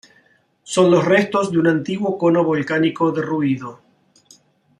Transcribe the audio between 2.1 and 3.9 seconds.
cono volcánico derruido.